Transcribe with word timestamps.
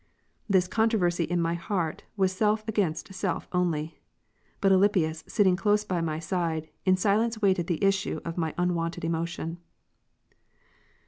This 0.49 0.67
controversy 0.67 1.25
in 1.25 1.39
my 1.39 1.53
heart 1.53 2.05
was 2.17 2.31
self 2.31 2.67
against 2.67 3.13
self 3.13 3.47
only. 3.53 4.01
But 4.59 4.71
Alypius 4.71 5.23
sitting 5.27 5.55
close 5.55 5.83
by 5.83 6.01
my 6.01 6.17
side, 6.17 6.69
in 6.87 6.97
silence 6.97 7.39
waited 7.39 7.67
the 7.67 7.83
issue 7.83 8.19
of 8.25 8.35
my 8.35 8.55
unwonted 8.57 9.05
emotion. 9.05 9.59